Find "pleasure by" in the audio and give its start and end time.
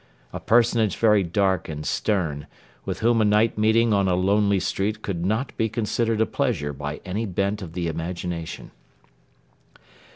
6.25-6.99